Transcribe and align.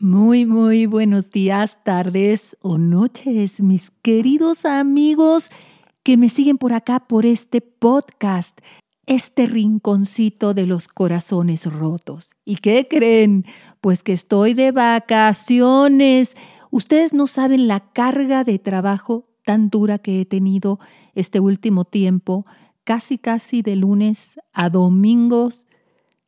Muy, 0.00 0.46
muy 0.46 0.86
buenos 0.86 1.32
días, 1.32 1.82
tardes 1.82 2.56
o 2.60 2.78
noches, 2.78 3.60
mis 3.60 3.90
queridos 3.90 4.64
amigos 4.64 5.50
que 6.04 6.16
me 6.16 6.28
siguen 6.28 6.56
por 6.56 6.72
acá, 6.72 7.08
por 7.08 7.26
este 7.26 7.60
podcast, 7.60 8.56
este 9.06 9.46
rinconcito 9.46 10.54
de 10.54 10.66
los 10.66 10.86
corazones 10.86 11.66
rotos. 11.66 12.30
¿Y 12.44 12.58
qué 12.58 12.86
creen? 12.88 13.44
Pues 13.80 14.04
que 14.04 14.12
estoy 14.12 14.54
de 14.54 14.70
vacaciones. 14.70 16.36
Ustedes 16.70 17.12
no 17.12 17.26
saben 17.26 17.66
la 17.66 17.80
carga 17.80 18.44
de 18.44 18.60
trabajo 18.60 19.26
tan 19.44 19.68
dura 19.68 19.98
que 19.98 20.20
he 20.20 20.24
tenido 20.24 20.78
este 21.16 21.40
último 21.40 21.84
tiempo, 21.84 22.46
casi 22.84 23.18
casi 23.18 23.62
de 23.62 23.74
lunes 23.74 24.38
a 24.52 24.70
domingos, 24.70 25.66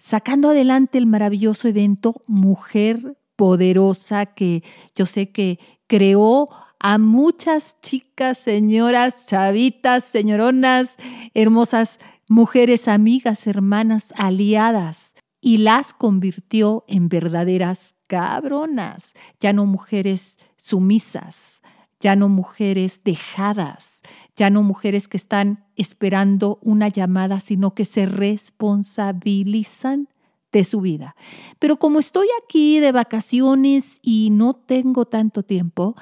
sacando 0.00 0.50
adelante 0.50 0.98
el 0.98 1.06
maravilloso 1.06 1.68
evento 1.68 2.20
Mujer 2.26 3.16
poderosa 3.40 4.26
que 4.26 4.62
yo 4.94 5.06
sé 5.06 5.30
que 5.30 5.58
creó 5.86 6.50
a 6.78 6.98
muchas 6.98 7.80
chicas, 7.80 8.36
señoras, 8.36 9.24
chavitas, 9.24 10.04
señoronas, 10.04 10.98
hermosas 11.32 12.00
mujeres, 12.28 12.86
amigas, 12.86 13.46
hermanas, 13.46 14.12
aliadas, 14.18 15.14
y 15.40 15.56
las 15.56 15.94
convirtió 15.94 16.84
en 16.86 17.08
verdaderas 17.08 17.94
cabronas, 18.08 19.14
ya 19.40 19.54
no 19.54 19.64
mujeres 19.64 20.36
sumisas, 20.58 21.62
ya 21.98 22.16
no 22.16 22.28
mujeres 22.28 23.00
dejadas, 23.04 24.02
ya 24.36 24.50
no 24.50 24.62
mujeres 24.62 25.08
que 25.08 25.16
están 25.16 25.64
esperando 25.76 26.58
una 26.60 26.88
llamada, 26.88 27.40
sino 27.40 27.74
que 27.74 27.86
se 27.86 28.04
responsabilizan 28.04 30.09
de 30.52 30.64
su 30.64 30.80
vida. 30.80 31.16
Pero 31.58 31.76
como 31.76 31.98
estoy 31.98 32.28
aquí 32.42 32.80
de 32.80 32.92
vacaciones 32.92 33.98
y 34.02 34.30
no 34.30 34.54
tengo 34.54 35.04
tanto 35.04 35.42
tiempo, 35.42 35.94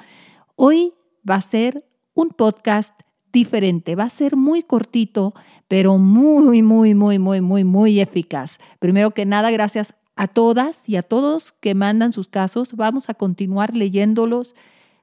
hoy 0.55 0.93
va 1.29 1.35
a 1.35 1.41
ser 1.41 1.85
un 2.13 2.29
podcast 2.29 2.99
diferente. 3.31 3.95
Va 3.95 4.03
a 4.03 4.09
ser 4.09 4.35
muy 4.35 4.63
cortito, 4.63 5.33
pero 5.67 5.97
muy, 5.97 6.61
muy, 6.61 6.95
muy, 6.95 7.19
muy, 7.19 7.41
muy, 7.41 7.63
muy 7.63 7.99
eficaz. 7.99 8.57
Primero 8.79 9.11
que 9.11 9.25
nada, 9.25 9.51
gracias 9.51 9.93
a 10.15 10.27
todas 10.27 10.89
y 10.89 10.97
a 10.97 11.03
todos 11.03 11.53
que 11.53 11.75
mandan 11.75 12.11
sus 12.11 12.27
casos. 12.27 12.73
Vamos 12.73 13.09
a 13.09 13.13
continuar 13.13 13.75
leyéndolos, 13.75 14.55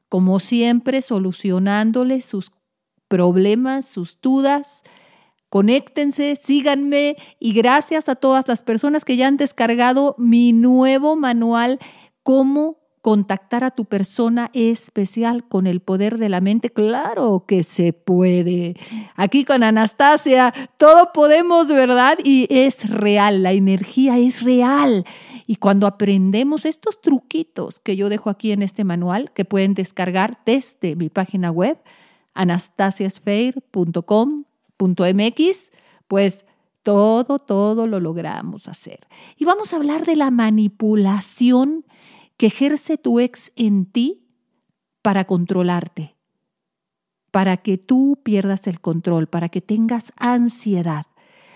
como 0.09 0.39
siempre, 0.41 1.03
solucionándoles 1.03 2.25
sus 2.25 2.53
problemas, 3.09 3.87
sus 3.87 4.21
dudas 4.21 4.83
Conéctense, 5.57 6.37
síganme 6.37 7.17
y 7.41 7.55
gracias 7.55 8.11
a 8.11 8.15
todas 8.15 8.47
las 8.47 8.61
personas 8.61 9.07
que 9.07 9.17
ya 9.17 9.27
han 9.27 9.39
descargado 9.39 10.15
mi 10.19 10.53
nuevo 10.53 11.17
manual, 11.17 11.79
cómo 12.23 12.77
contactar 13.01 13.65
a 13.65 13.71
tu 13.71 13.87
persona 13.87 14.51
especial 14.53 15.49
con 15.49 15.67
el 15.67 15.81
poder 15.81 16.19
de 16.19 16.29
la 16.29 16.43
mente. 16.43 16.69
Claro 16.69 17.47
que 17.49 17.63
se 17.63 17.95
puede. 17.95 18.77
Aquí 19.15 19.47
con 19.47 19.63
Anastasia, 19.63 20.53
todo 20.77 21.13
podemos, 21.15 21.69
¿verdad? 21.69 22.19
Y 22.23 22.47
es 22.51 22.87
real, 22.91 23.43
la 23.43 23.53
energía 23.53 24.19
es 24.19 24.43
real. 24.43 25.07
Y 25.47 25.57
cuando 25.57 25.87
aprendemos 25.87 26.67
estos 26.67 27.01
truquitos 27.01 27.81
que 27.81 27.97
yo 27.97 28.11
dejo 28.11 28.29
aquí 28.29 28.53
en 28.53 28.63
este 28.63 28.85
manual, 28.85 29.33
que 29.33 29.47
pueden 29.47 29.73
descargar 29.73 30.39
desde 30.45 30.97
mi 30.97 31.09
página 31.09 31.51
web, 31.51 31.79
anastasiasfair.com 32.35 34.45
pues 36.09 36.47
todo, 36.83 37.39
todo 37.39 37.87
lo 37.87 38.01
logramos 38.01 38.69
hacer. 38.69 39.07
Y 39.37 39.45
vamos 39.45 39.73
a 39.73 39.77
hablar 39.77 40.07
de 40.07 40.17
la 40.17 40.31
manipulación 40.31 41.85
que 42.37 42.47
ejerce 42.47 42.99
tu 42.99 43.19
ex 43.19 43.53
en 43.57 43.87
ti 43.87 44.23
para 45.03 45.25
controlarte, 45.25 46.17
para 47.31 47.57
que 47.57 47.79
tú 47.79 48.21
pierdas 48.23 48.67
el 48.67 48.81
control, 48.81 49.27
para 49.27 49.49
que 49.49 49.61
tengas 49.61 50.13
ansiedad. 50.17 51.07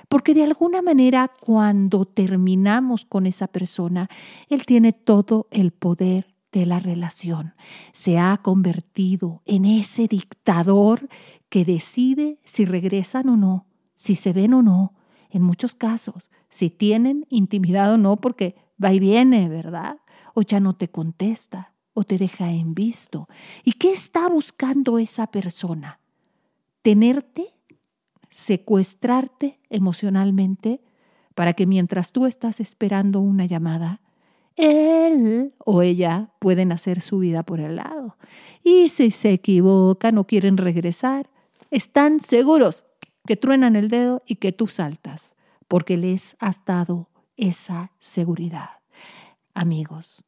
Porque 0.09 0.35
de 0.35 0.43
alguna 0.43 0.83
manera 0.83 1.31
cuando 1.41 2.05
terminamos 2.05 3.05
con 3.05 3.27
esa 3.27 3.47
persona, 3.47 4.09
él 4.49 4.67
tiene 4.67 4.93
todo 4.93 5.47
el 5.53 5.71
poder 5.71 6.30
de 6.53 6.67
la 6.67 6.81
relación. 6.81 7.55
Se 7.93 8.19
ha 8.19 8.37
convertido 8.39 9.43
en 9.45 9.65
ese 9.65 10.09
dictador 10.09 11.09
que 11.49 11.65
decide 11.65 12.41
si 12.45 12.65
regresan 12.65 13.29
o 13.29 13.37
no, 13.37 13.67
si 13.97 14.15
se 14.15 14.33
ven 14.33 14.55
o 14.55 14.63
no, 14.63 14.95
en 15.31 15.43
muchos 15.43 15.75
casos, 15.75 16.31
si 16.49 16.71
tienen 16.71 17.27
intimidad 17.29 17.93
o 17.93 17.99
no, 17.99 18.17
porque 18.17 18.57
va 18.83 18.93
y 18.93 18.99
viene, 18.99 19.49
¿verdad? 19.49 19.99
O 20.35 20.43
ya 20.43 20.59
no 20.61 20.75
te 20.75 20.89
contesta, 20.89 21.75
o 21.93 22.05
te 22.05 22.19
deja 22.19 22.51
en 22.51 22.75
visto. 22.75 23.29
¿Y 23.65 23.73
qué 23.73 23.93
está 23.93 24.29
buscando 24.29 24.99
esa 24.99 25.29
persona? 25.29 26.01
¿Tenerte? 26.83 27.55
¿Secuestrarte 28.31 29.61
emocionalmente? 29.69 30.81
Para 31.35 31.53
que 31.55 31.67
mientras 31.67 32.13
tú 32.13 32.27
estás 32.27 32.61
esperando 32.61 33.21
una 33.21 33.47
llamada, 33.47 34.01
él 34.61 35.55
o 35.59 35.83
ella 35.83 36.31
pueden 36.39 36.73
hacer 36.73 37.01
su 37.01 37.19
vida 37.19 37.43
por 37.43 37.61
el 37.61 37.77
lado. 37.77 38.17
Y 38.63 38.89
si 38.89 39.11
se 39.11 39.33
equivocan 39.33 40.19
o 40.19 40.27
quieren 40.27 40.57
regresar, 40.57 41.31
están 41.71 42.21
seguros 42.21 42.85
que 43.27 43.37
truenan 43.37 43.77
el 43.77 43.89
dedo 43.89 44.23
y 44.27 44.37
que 44.37 44.53
tú 44.53 44.67
saltas, 44.67 45.35
porque 45.69 45.97
les 45.97 46.37
has 46.39 46.65
dado 46.65 47.09
esa 47.37 47.93
seguridad. 47.99 48.71
Amigos, 49.55 50.25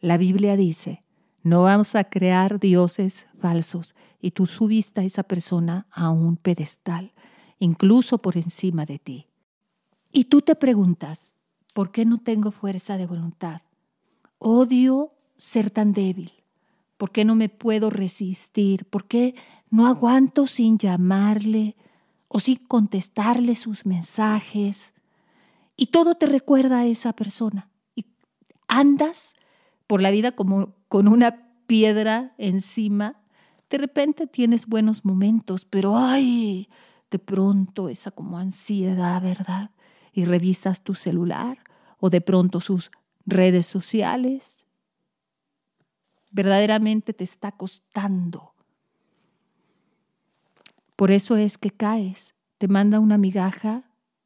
la 0.00 0.16
Biblia 0.16 0.56
dice, 0.56 1.04
no 1.42 1.62
vamos 1.62 1.94
a 1.94 2.04
crear 2.04 2.60
dioses 2.60 3.26
falsos 3.40 3.94
y 4.20 4.32
tú 4.32 4.46
subiste 4.46 5.00
a 5.00 5.04
esa 5.04 5.22
persona 5.22 5.86
a 5.90 6.10
un 6.10 6.36
pedestal, 6.36 7.12
incluso 7.58 8.18
por 8.18 8.36
encima 8.36 8.84
de 8.84 8.98
ti. 8.98 9.28
Y 10.12 10.24
tú 10.24 10.42
te 10.42 10.54
preguntas, 10.54 11.37
¿por 11.74 11.92
qué 11.92 12.04
no 12.04 12.18
tengo 12.18 12.50
fuerza 12.50 12.96
de 12.96 13.06
voluntad? 13.06 13.62
Odio 14.38 15.12
ser 15.36 15.70
tan 15.70 15.92
débil. 15.92 16.32
¿Por 16.96 17.12
qué 17.12 17.24
no 17.24 17.34
me 17.34 17.48
puedo 17.48 17.90
resistir? 17.90 18.84
¿Por 18.84 19.06
qué 19.06 19.34
no 19.70 19.86
aguanto 19.86 20.46
sin 20.46 20.78
llamarle 20.78 21.76
o 22.28 22.40
sin 22.40 22.56
contestarle 22.56 23.54
sus 23.54 23.86
mensajes. 23.86 24.94
Y 25.76 25.86
todo 25.86 26.14
te 26.14 26.26
recuerda 26.26 26.80
a 26.80 26.86
esa 26.86 27.12
persona. 27.12 27.68
Y 27.94 28.06
andas 28.66 29.34
por 29.86 30.02
la 30.02 30.10
vida 30.10 30.32
como 30.32 30.74
con 30.88 31.08
una 31.08 31.48
piedra 31.66 32.34
encima. 32.38 33.20
De 33.70 33.78
repente 33.78 34.26
tienes 34.26 34.66
buenos 34.66 35.04
momentos, 35.04 35.64
pero 35.64 35.96
ay, 35.96 36.68
de 37.10 37.18
pronto 37.18 37.88
esa 37.88 38.10
como 38.10 38.38
ansiedad, 38.38 39.22
¿verdad? 39.22 39.70
Y 40.18 40.24
revisas 40.24 40.82
tu 40.82 40.94
celular 40.94 41.58
o 41.98 42.10
de 42.10 42.20
pronto 42.20 42.60
sus 42.60 42.90
redes 43.26 43.66
sociales. 43.66 44.66
Verdaderamente 46.30 47.12
te 47.12 47.24
está 47.24 47.52
costando 47.52 48.54
por 50.98 51.12
eso 51.12 51.36
es 51.36 51.58
que 51.58 51.70
caes. 51.70 52.34
Te 52.58 52.66
manda 52.66 52.98
una 52.98 53.18
migaja, 53.18 53.84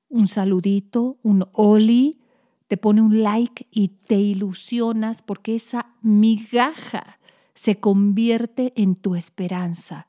un 0.09 0.27
saludito, 0.27 1.19
un 1.23 1.47
oli, 1.53 2.23
te 2.67 2.79
pone 2.79 3.03
un 3.03 3.23
like 3.23 3.67
y 3.71 3.89
te 3.89 4.15
ilusionas 4.15 5.21
porque 5.21 5.55
esa 5.57 5.95
migaja 6.01 7.19
se 7.53 7.79
convierte 7.79 8.73
en 8.75 8.95
tu 8.95 9.17
esperanza. 9.17 10.09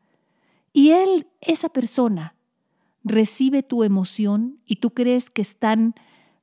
Y 0.71 0.91
él, 0.91 1.27
esa 1.41 1.67
persona, 1.67 2.32
recibe 3.03 3.63
tu 3.63 3.83
emoción 3.83 4.59
y 4.65 4.77
tú 4.77 4.91
crees 4.91 5.29
que 5.29 5.41
están 5.41 5.95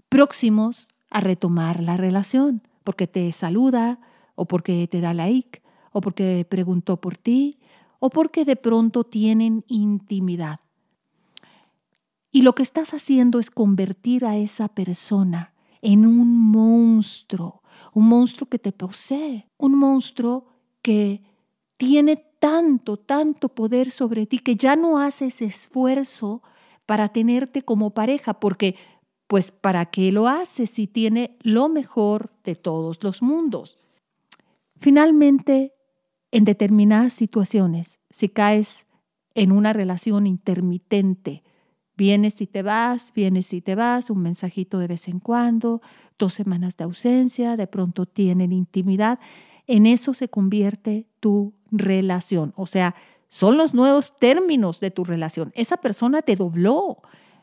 próximos 0.09 0.88
a 1.10 1.21
retomar 1.21 1.81
la 1.82 1.97
relación, 1.97 2.62
porque 2.84 3.06
te 3.06 3.32
saluda 3.32 4.01
o 4.34 4.47
porque 4.47 4.86
te 4.89 5.01
da 5.01 5.15
like 5.15 5.62
o 5.92 6.01
porque 6.01 6.47
preguntó 6.48 7.01
por 7.01 7.16
ti 7.16 7.59
o 7.98 8.10
porque 8.10 8.45
de 8.45 8.57
pronto 8.57 9.04
tienen 9.04 9.65
intimidad. 9.68 10.60
Y 12.33 12.42
lo 12.42 12.54
que 12.54 12.62
estás 12.62 12.95
haciendo 12.95 13.41
es 13.41 13.51
convertir 13.51 14.24
a 14.24 14.36
esa 14.36 14.68
persona 14.68 15.53
en 15.83 16.07
un 16.07 16.39
monstruo, 16.39 17.62
un 17.92 18.09
monstruo 18.09 18.48
que 18.48 18.59
te 18.59 18.72
posee, 18.72 19.48
un 19.59 19.74
monstruo 19.74 20.47
que 20.83 21.22
tiene 21.77 22.16
tanto, 22.39 22.97
tanto 22.97 23.48
poder 23.48 23.91
sobre 23.91 24.27
ti 24.27 24.39
que 24.39 24.57
ya 24.57 24.77
no 24.77 24.98
haces 24.98 25.42
esfuerzo 25.42 26.42
para 26.91 27.09
tenerte 27.09 27.63
como 27.63 27.91
pareja, 27.91 28.41
porque 28.41 28.75
pues 29.28 29.53
para 29.53 29.87
qué 29.87 30.10
lo 30.10 30.27
haces 30.27 30.71
si 30.71 30.89
tiene 30.89 31.37
lo 31.41 31.69
mejor 31.69 32.33
de 32.42 32.57
todos 32.57 33.04
los 33.04 33.22
mundos. 33.22 33.78
Finalmente, 34.77 35.72
en 36.33 36.45
determinadas 36.45 37.13
situaciones, 37.13 38.01
si 38.10 38.28
caes 38.28 38.87
en 39.37 39.53
una 39.53 39.72
relación 39.72 40.27
intermitente, 40.27 41.45
Vienes 41.97 42.41
y 42.41 42.48
te 42.48 42.63
vas, 42.63 43.13
vienes 43.15 43.53
y 43.53 43.60
te 43.60 43.77
vas, 43.77 44.09
un 44.09 44.22
mensajito 44.22 44.78
de 44.78 44.86
vez 44.89 45.07
en 45.07 45.21
cuando, 45.21 45.83
dos 46.19 46.33
semanas 46.33 46.77
de 46.77 46.84
ausencia, 46.84 47.57
de 47.57 47.69
pronto 47.69 48.07
tienen 48.07 48.53
intimidad. 48.53 49.21
En 49.69 49.86
eso 49.86 50.15
se 50.15 50.28
convierte 50.28 51.07
tu 51.21 51.53
relación. 51.71 52.54
O 52.57 52.66
sea, 52.66 52.97
son 53.30 53.56
los 53.56 53.74
nuevos 53.74 54.18
términos 54.18 54.80
de 54.80 54.91
tu 54.91 55.04
relación. 55.04 55.53
Esa 55.54 55.78
persona 55.78 56.21
te 56.21 56.36
dobló. 56.36 56.98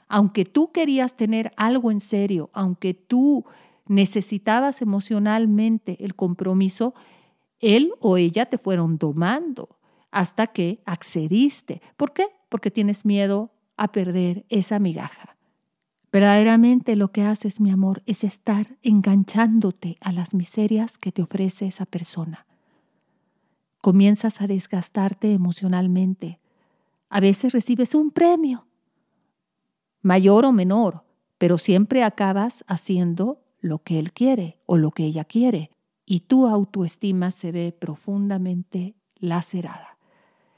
Aunque 0.10 0.46
tú 0.46 0.72
querías 0.72 1.16
tener 1.16 1.52
algo 1.58 1.92
en 1.92 2.00
serio, 2.00 2.50
aunque 2.54 2.94
tú 2.94 3.46
necesitabas 3.88 4.82
emocionalmente 4.82 5.98
el 6.04 6.16
compromiso, 6.16 6.94
él 7.60 7.92
o 8.00 8.18
ella 8.18 8.46
te 8.46 8.58
fueron 8.58 8.98
domando 8.98 9.80
hasta 10.12 10.48
que 10.48 10.82
accediste. 10.86 11.82
¿Por 11.96 12.14
qué? 12.14 12.28
Porque 12.50 12.72
tienes 12.72 13.06
miedo 13.06 13.52
a 13.76 13.92
perder 13.92 14.46
esa 14.50 14.80
migaja. 14.80 15.38
Verdaderamente 16.12 16.96
lo 16.96 17.12
que 17.12 17.24
haces, 17.24 17.60
mi 17.60 17.70
amor, 17.70 18.02
es 18.06 18.24
estar 18.24 18.78
enganchándote 18.82 19.98
a 20.02 20.12
las 20.12 20.34
miserias 20.34 20.98
que 20.98 21.12
te 21.12 21.22
ofrece 21.22 21.68
esa 21.68 21.86
persona. 21.86 22.47
Comienzas 23.88 24.42
a 24.42 24.48
desgastarte 24.48 25.32
emocionalmente. 25.32 26.42
A 27.08 27.22
veces 27.22 27.54
recibes 27.54 27.96
un 27.96 28.10
premio, 28.10 28.68
mayor 30.02 30.44
o 30.44 30.52
menor, 30.52 31.06
pero 31.38 31.58
siempre 31.58 32.04
acabas 32.04 32.66
haciendo 32.68 33.40
lo 33.62 33.80
que 33.84 33.98
él 33.98 34.12
quiere 34.12 34.60
o 34.66 34.76
lo 34.76 34.92
que 34.92 35.06
ella 35.06 35.24
quiere, 35.24 35.72
y 36.06 36.20
tu 36.20 36.48
autoestima 36.48 37.32
se 37.32 37.54
ve 37.54 37.72
profundamente 37.72 38.98
lacerada. 39.16 39.98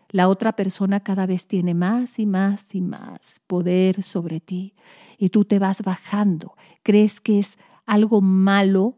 La 0.10 0.28
otra 0.28 0.56
persona 0.56 1.02
cada 1.02 1.28
vez 1.28 1.46
tiene 1.46 1.76
más 1.76 2.18
y 2.18 2.26
más 2.26 2.74
y 2.74 2.82
más 2.82 3.42
poder 3.46 4.02
sobre 4.02 4.40
ti 4.40 4.74
y 5.20 5.30
tú 5.30 5.46
te 5.46 5.60
vas 5.60 5.84
bajando. 5.84 6.56
Crees 6.82 7.22
que 7.22 7.38
es 7.38 7.60
algo 7.86 8.22
malo 8.22 8.98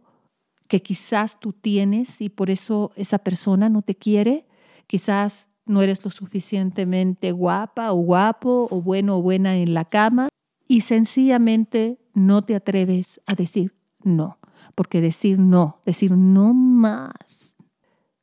que 0.72 0.82
quizás 0.82 1.38
tú 1.38 1.52
tienes 1.52 2.22
y 2.22 2.30
por 2.30 2.50
eso 2.50 2.94
esa 2.96 3.18
persona 3.18 3.68
no 3.68 3.82
te 3.82 3.94
quiere. 3.94 4.48
Quizás 4.88 5.50
no 5.66 5.82
eres 5.82 6.02
lo 6.06 6.10
suficientemente 6.12 7.34
guapa 7.34 7.92
o 7.92 7.98
guapo 7.98 8.70
o 8.72 8.82
bueno 8.82 9.18
o 9.18 9.22
buena 9.22 9.58
en 9.58 9.74
la 9.74 9.84
cama 9.84 10.30
y 10.70 10.80
sencillamente 10.80 12.00
no 12.14 12.42
te 12.42 12.56
atreves 12.56 13.20
a 13.26 13.36
decir 13.36 13.76
no. 14.02 14.40
Porque 14.74 15.02
decir 15.02 15.40
no, 15.40 15.82
decir 15.86 16.12
no 16.12 16.54
más, 16.54 17.58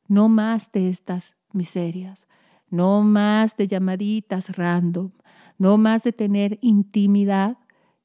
no 0.07 0.27
más 0.27 0.71
de 0.71 0.89
estas 0.89 1.35
miserias, 1.53 2.25
no 2.71 3.03
más 3.03 3.57
de 3.57 3.67
llamaditas 3.67 4.57
random, 4.57 5.11
no 5.59 5.77
más 5.77 6.01
de 6.01 6.13
tener 6.13 6.57
intimidad 6.63 7.59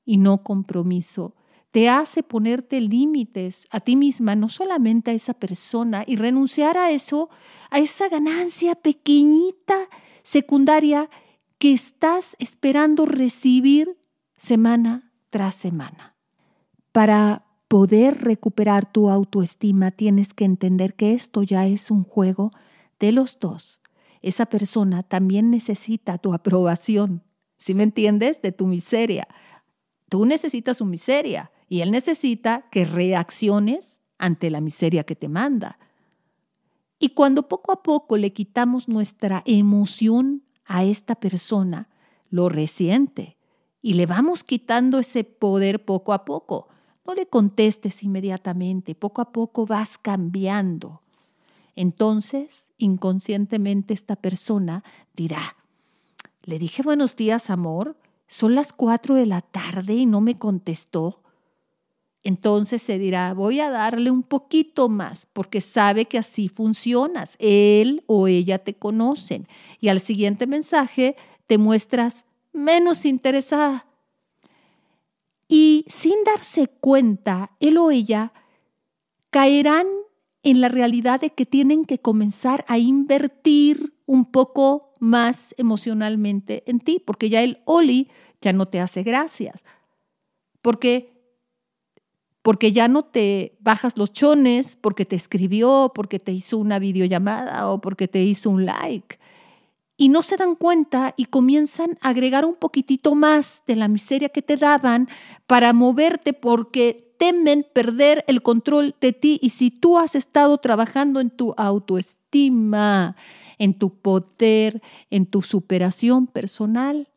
y 0.04 0.18
no 0.18 0.42
compromiso. 0.42 1.34
Te 1.74 1.88
hace 1.88 2.22
ponerte 2.22 2.80
límites 2.80 3.66
a 3.70 3.80
ti 3.80 3.96
misma, 3.96 4.36
no 4.36 4.48
solamente 4.48 5.10
a 5.10 5.14
esa 5.14 5.34
persona, 5.34 6.04
y 6.06 6.14
renunciar 6.14 6.78
a 6.78 6.92
eso, 6.92 7.30
a 7.68 7.80
esa 7.80 8.08
ganancia 8.08 8.76
pequeñita, 8.76 9.88
secundaria, 10.22 11.10
que 11.58 11.72
estás 11.72 12.36
esperando 12.38 13.06
recibir 13.06 13.98
semana 14.36 15.10
tras 15.30 15.56
semana. 15.56 16.14
Para 16.92 17.44
poder 17.66 18.22
recuperar 18.22 18.92
tu 18.92 19.10
autoestima, 19.10 19.90
tienes 19.90 20.32
que 20.32 20.44
entender 20.44 20.94
que 20.94 21.12
esto 21.12 21.42
ya 21.42 21.66
es 21.66 21.90
un 21.90 22.04
juego 22.04 22.52
de 23.00 23.10
los 23.10 23.40
dos 23.40 23.80
esa 24.24 24.46
persona 24.46 25.02
también 25.02 25.50
necesita 25.50 26.16
tu 26.16 26.32
aprobación. 26.32 27.22
¿Sí 27.58 27.74
me 27.74 27.82
entiendes? 27.82 28.40
De 28.40 28.52
tu 28.52 28.66
miseria. 28.66 29.28
Tú 30.08 30.24
necesitas 30.24 30.78
su 30.78 30.86
miseria 30.86 31.50
y 31.68 31.80
él 31.80 31.90
necesita 31.90 32.66
que 32.70 32.84
reacciones 32.84 34.00
ante 34.18 34.50
la 34.50 34.60
miseria 34.60 35.04
que 35.04 35.16
te 35.16 35.28
manda. 35.28 35.78
Y 36.98 37.10
cuando 37.10 37.48
poco 37.48 37.72
a 37.72 37.82
poco 37.82 38.16
le 38.16 38.32
quitamos 38.32 38.88
nuestra 38.88 39.42
emoción 39.46 40.42
a 40.64 40.84
esta 40.84 41.14
persona, 41.14 41.88
lo 42.30 42.48
resiente 42.48 43.36
y 43.82 43.94
le 43.94 44.06
vamos 44.06 44.44
quitando 44.44 44.98
ese 44.98 45.24
poder 45.24 45.84
poco 45.84 46.12
a 46.12 46.24
poco. 46.24 46.68
No 47.06 47.14
le 47.14 47.26
contestes 47.26 48.02
inmediatamente, 48.02 48.94
poco 48.94 49.20
a 49.20 49.30
poco 49.30 49.66
vas 49.66 49.98
cambiando. 49.98 51.02
Entonces, 51.76 52.70
inconscientemente 52.78 53.92
esta 53.92 54.16
persona 54.16 54.84
dirá, 55.14 55.56
le 56.44 56.58
dije 56.58 56.82
buenos 56.82 57.16
días, 57.16 57.50
amor, 57.50 57.96
son 58.26 58.54
las 58.54 58.72
cuatro 58.72 59.14
de 59.14 59.26
la 59.26 59.42
tarde 59.42 59.94
y 59.94 60.06
no 60.06 60.20
me 60.20 60.38
contestó. 60.38 61.20
Entonces 62.24 62.82
se 62.82 62.98
dirá, 62.98 63.34
voy 63.34 63.60
a 63.60 63.68
darle 63.68 64.10
un 64.10 64.22
poquito 64.22 64.88
más 64.88 65.26
porque 65.26 65.60
sabe 65.60 66.06
que 66.06 66.16
así 66.16 66.48
funcionas. 66.48 67.36
Él 67.38 68.02
o 68.06 68.26
ella 68.26 68.58
te 68.58 68.74
conocen. 68.74 69.46
Y 69.78 69.88
al 69.88 70.00
siguiente 70.00 70.46
mensaje 70.46 71.16
te 71.46 71.58
muestras 71.58 72.24
menos 72.54 73.04
interesada. 73.04 73.86
Y 75.48 75.84
sin 75.86 76.24
darse 76.24 76.68
cuenta, 76.68 77.50
él 77.60 77.76
o 77.76 77.90
ella 77.90 78.32
caerán 79.28 79.86
en 80.42 80.62
la 80.62 80.70
realidad 80.70 81.20
de 81.20 81.30
que 81.30 81.44
tienen 81.44 81.84
que 81.84 81.98
comenzar 81.98 82.64
a 82.68 82.78
invertir 82.78 83.94
un 84.06 84.24
poco 84.24 84.94
más 84.98 85.54
emocionalmente 85.58 86.62
en 86.66 86.80
ti, 86.80 87.02
porque 87.04 87.28
ya 87.28 87.42
el 87.42 87.58
Oli 87.66 88.08
ya 88.40 88.52
no 88.54 88.66
te 88.66 88.80
hace 88.80 89.02
gracias, 89.02 89.64
porque 90.62 91.13
porque 92.44 92.72
ya 92.72 92.88
no 92.88 93.04
te 93.04 93.56
bajas 93.58 93.96
los 93.96 94.12
chones, 94.12 94.76
porque 94.78 95.06
te 95.06 95.16
escribió, 95.16 95.92
porque 95.94 96.18
te 96.18 96.30
hizo 96.30 96.58
una 96.58 96.78
videollamada 96.78 97.70
o 97.70 97.80
porque 97.80 98.06
te 98.06 98.22
hizo 98.22 98.50
un 98.50 98.66
like. 98.66 99.18
Y 99.96 100.10
no 100.10 100.22
se 100.22 100.36
dan 100.36 100.54
cuenta 100.54 101.14
y 101.16 101.24
comienzan 101.24 101.96
a 102.02 102.10
agregar 102.10 102.44
un 102.44 102.54
poquitito 102.54 103.14
más 103.14 103.62
de 103.66 103.76
la 103.76 103.88
miseria 103.88 104.28
que 104.28 104.42
te 104.42 104.58
daban 104.58 105.08
para 105.46 105.72
moverte 105.72 106.34
porque 106.34 107.14
temen 107.18 107.64
perder 107.72 108.26
el 108.28 108.42
control 108.42 108.94
de 109.00 109.14
ti 109.14 109.38
y 109.40 109.48
si 109.48 109.70
tú 109.70 109.96
has 109.96 110.14
estado 110.14 110.58
trabajando 110.58 111.20
en 111.20 111.30
tu 111.30 111.54
autoestima, 111.56 113.16
en 113.56 113.72
tu 113.72 113.88
poder, 113.88 114.82
en 115.08 115.24
tu 115.24 115.40
superación 115.40 116.26
personal, 116.26 117.08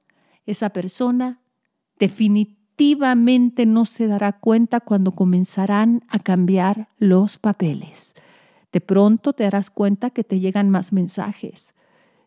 esa 0.46 0.70
persona 0.70 1.42
definitivamente 2.00 2.57
no 3.66 3.86
se 3.86 4.08
dará 4.08 4.34
cuenta 4.34 4.80
cuando 4.80 5.12
comenzarán 5.12 6.04
a 6.10 6.20
cambiar 6.20 6.90
los 6.98 7.38
papeles. 7.38 8.14
De 8.72 8.82
pronto 8.82 9.34
te 9.34 9.44
darás 9.44 9.70
cuenta 9.70 10.10
que 10.10 10.24
te 10.24 10.40
llegan 10.40 10.70
más 10.70 10.94
mensajes, 10.94 11.74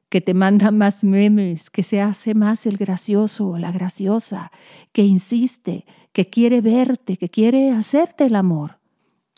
que 0.08 0.20
te 0.20 0.34
manda 0.34 0.70
más 0.70 1.04
memes, 1.04 1.70
que 1.70 1.82
se 1.82 2.00
hace 2.00 2.34
más 2.34 2.66
el 2.66 2.76
gracioso 2.76 3.48
o 3.48 3.58
la 3.58 3.70
graciosa, 3.70 4.50
que 4.92 5.04
insiste, 5.04 5.86
que 6.12 6.28
quiere 6.28 6.60
verte, 6.60 7.16
que 7.16 7.28
quiere 7.28 7.70
hacerte 7.70 8.24
el 8.26 8.34
amor. 8.34 8.80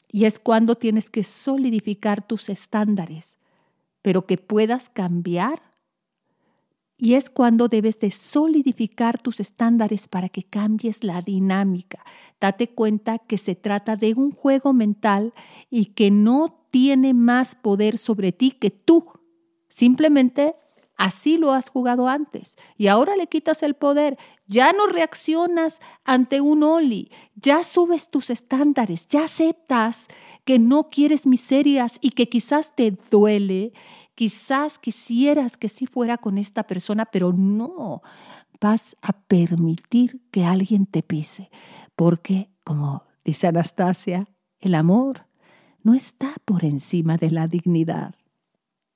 Y 0.09 0.25
es 0.25 0.39
cuando 0.39 0.77
tienes 0.77 1.11
que 1.11 1.25
solidificar 1.25 2.27
tus 2.27 2.49
estándares, 2.49 3.37
pero 4.01 4.27
que 4.27 4.39
puedas 4.39 4.89
cambiar. 4.89 5.72
Y 7.03 7.15
es 7.15 7.31
cuando 7.31 7.67
debes 7.67 7.99
de 7.99 8.13
solidificar 8.13 9.19
tus 9.19 9.41
estándares 9.41 10.07
para 10.07 10.29
que 10.29 10.45
cambies 10.45 11.03
la 11.03 11.21
dinámica. 11.21 11.99
Date 12.41 12.69
cuenta 12.69 13.19
que 13.19 13.39
se 13.39 13.57
trata 13.57 13.97
de 13.97 14.15
un 14.15 14.31
juego 14.31 14.73
mental 14.73 15.35
y 15.69 15.87
que 15.87 16.13
no 16.13 16.65
tiene 16.71 17.13
más 17.13 17.57
poder 17.57 17.99
sobre 17.99 18.31
ti 18.31 18.53
que 18.53 18.71
tú. 18.71 19.05
Simplemente 19.69 20.55
Así 20.97 21.37
lo 21.37 21.51
has 21.51 21.69
jugado 21.69 22.07
antes 22.07 22.57
y 22.77 22.87
ahora 22.87 23.17
le 23.17 23.27
quitas 23.27 23.65
el 23.65 23.75
poder. 23.75 24.19
Ya 24.47 24.73
no 24.73 24.87
reaccionas 24.87 25.81
ante 26.05 26.41
un 26.41 26.63
Oli, 26.63 27.11
ya 27.35 27.65
subes 27.65 28.09
tus 28.11 28.31
estándares, 28.31 29.09
ya 29.09 29.25
aceptas 29.25 30.07
que 30.45 30.61
no 30.61 30.91
quieres 30.91 31.27
miserias 31.27 31.99
y 32.01 32.11
que 32.11 32.29
quizás 32.29 32.77
te 32.77 32.95
duele, 33.11 33.73
quizás 34.15 34.79
quisieras 34.79 35.57
que 35.57 35.69
sí 35.69 35.87
fuera 35.87 36.19
con 36.19 36.39
esta 36.39 36.65
persona, 36.65 37.07
pero 37.07 37.33
no 37.33 38.03
vas 38.61 38.97
a 39.03 39.13
permitir 39.13 40.23
que 40.31 40.45
alguien 40.45 40.87
te 40.87 41.03
pise, 41.03 41.51
porque, 41.97 42.51
como 42.65 43.05
dice 43.25 43.49
Anastasia, 43.49 44.29
el 44.61 44.75
amor 44.75 45.27
no 45.83 45.95
está 45.95 46.35
por 46.45 46.65
encima 46.65 47.17
de 47.17 47.31
la 47.31 47.49
dignidad. 47.49 48.15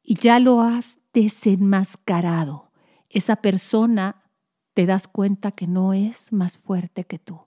Y 0.03 0.15
ya 0.15 0.39
lo 0.39 0.61
has 0.61 0.99
desenmascarado. 1.13 2.71
Esa 3.09 3.37
persona 3.37 4.23
te 4.75 4.87
das 4.87 5.09
cuenta 5.09 5.51
que 5.51 5.67
no 5.67 5.93
es 5.93 6.33
más 6.33 6.59
fuerte 6.59 7.05
que 7.05 7.19
tú 7.19 7.41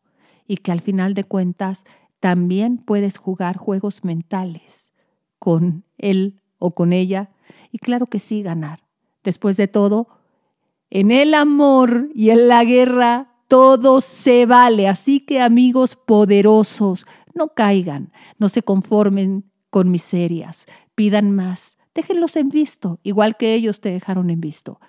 y 0.47 0.57
que 0.57 0.71
al 0.71 0.81
final 0.81 1.13
de 1.13 1.23
cuentas 1.23 1.85
también 2.19 2.77
puedes 2.77 3.17
jugar 3.17 3.55
juegos 3.55 4.03
mentales 4.03 4.91
con 5.37 5.85
él 5.97 6.41
o 6.57 6.71
con 6.71 6.91
ella 6.91 7.29
y 7.71 7.77
claro 7.79 8.05
que 8.05 8.19
sí 8.19 8.41
ganar. 8.43 8.83
Después 9.23 9.57
de 9.57 9.67
todo, 9.67 10.07
en 10.89 11.11
el 11.11 11.33
amor 11.33 12.09
y 12.15 12.31
en 12.31 12.47
la 12.47 12.63
guerra 12.63 13.29
todo 13.47 14.01
se 14.01 14.45
vale. 14.45 14.87
Así 14.87 15.19
que 15.19 15.41
amigos 15.41 15.95
poderosos, 15.95 17.05
no 17.33 17.49
caigan, 17.49 18.11
no 18.37 18.49
se 18.49 18.63
conformen 18.63 19.51
con 19.69 19.91
miserias, 19.91 20.65
pidan 20.95 21.31
más, 21.31 21.77
déjenlos 21.93 22.35
en 22.35 22.49
visto, 22.49 22.99
igual 23.03 23.37
que 23.37 23.53
ellos 23.53 23.81
te 23.81 23.89
dejaron 23.89 24.29
en 24.29 24.41
visto. 24.41 24.79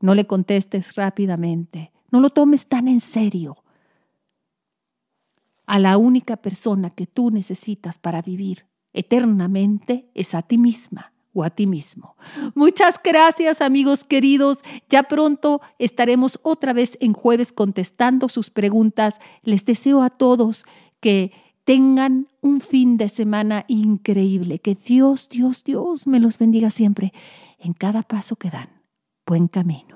No 0.00 0.14
le 0.14 0.26
contestes 0.26 0.94
rápidamente, 0.94 1.92
no 2.10 2.20
lo 2.20 2.30
tomes 2.30 2.66
tan 2.66 2.88
en 2.88 3.00
serio. 3.00 3.56
A 5.66 5.78
la 5.78 5.96
única 5.98 6.36
persona 6.36 6.90
que 6.90 7.06
tú 7.06 7.30
necesitas 7.30 7.98
para 7.98 8.22
vivir 8.22 8.66
eternamente 8.92 10.08
es 10.14 10.34
a 10.34 10.42
ti 10.42 10.56
misma 10.56 11.12
o 11.36 11.44
a 11.44 11.50
ti 11.50 11.66
mismo. 11.66 12.16
Muchas 12.54 12.96
gracias 13.02 13.60
amigos 13.60 14.04
queridos. 14.04 14.64
Ya 14.88 15.02
pronto 15.02 15.60
estaremos 15.78 16.40
otra 16.42 16.72
vez 16.72 16.96
en 17.00 17.12
jueves 17.12 17.52
contestando 17.52 18.28
sus 18.28 18.50
preguntas. 18.50 19.20
Les 19.42 19.64
deseo 19.64 20.02
a 20.02 20.10
todos 20.10 20.64
que 21.00 21.32
tengan 21.64 22.28
un 22.40 22.60
fin 22.60 22.96
de 22.96 23.10
semana 23.10 23.64
increíble. 23.68 24.58
Que 24.58 24.74
Dios, 24.74 25.28
Dios, 25.28 25.62
Dios 25.62 26.06
me 26.06 26.20
los 26.20 26.38
bendiga 26.38 26.70
siempre 26.70 27.12
en 27.58 27.72
cada 27.72 28.02
paso 28.02 28.36
que 28.36 28.50
dan. 28.50 28.70
Buen 29.26 29.46
camino. 29.46 29.95